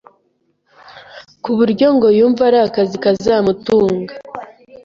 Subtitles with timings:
[1.43, 4.13] ku buryo ngo yumva ari akazi kazamutunga